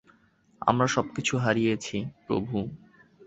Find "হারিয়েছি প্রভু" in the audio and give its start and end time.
1.37-2.55